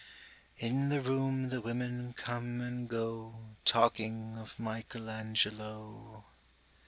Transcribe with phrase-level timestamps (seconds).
[0.57, 6.25] In the room the women come and go Talking of Michelangelo.